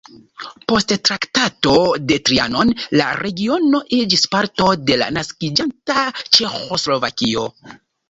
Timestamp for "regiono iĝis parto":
3.21-4.73